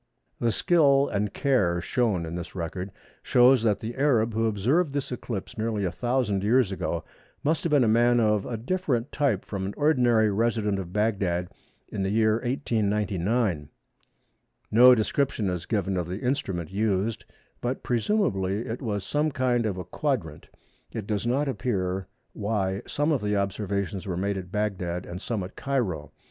The 0.39 0.51
skill 0.51 1.07
and 1.09 1.31
care 1.31 1.79
shown 1.79 2.25
in 2.25 2.33
this 2.33 2.55
record 2.55 2.91
shows 3.21 3.61
that 3.61 3.81
the 3.81 3.93
Arab 3.97 4.33
who 4.33 4.47
observed 4.47 4.93
this 4.93 5.11
eclipse 5.11 5.59
nearly 5.59 5.85
a 5.85 5.91
thousand 5.91 6.43
years 6.43 6.71
ago 6.71 7.03
must 7.43 7.63
have 7.63 7.69
been 7.69 7.83
a 7.83 7.87
man 7.87 8.19
of 8.19 8.43
a 8.47 8.57
different 8.57 9.11
type 9.11 9.45
from 9.45 9.63
an 9.63 9.75
ordinary 9.77 10.31
resident 10.31 10.79
at 10.79 10.91
Bagdad 10.91 11.49
in 11.87 12.01
the 12.01 12.09
year 12.09 12.37
1899. 12.41 13.69
No 14.71 14.95
description 14.95 15.51
is 15.51 15.67
given 15.67 15.95
of 15.97 16.07
the 16.07 16.21
instrument 16.21 16.71
used, 16.71 17.23
but 17.61 17.83
presumably 17.83 18.65
it 18.65 18.81
was 18.81 19.03
some 19.03 19.29
kind 19.29 19.67
of 19.67 19.77
a 19.77 19.83
quadrant. 19.85 20.49
It 20.91 21.05
does 21.05 21.27
not 21.27 21.47
appear 21.47 22.07
why 22.33 22.81
some 22.87 23.11
of 23.11 23.21
the 23.21 23.35
observations 23.37 24.07
were 24.07 24.17
made 24.17 24.37
at 24.39 24.51
Bagdad 24.51 25.05
and 25.05 25.21
some 25.21 25.43
at 25.43 25.55
Cairo. 25.55 26.11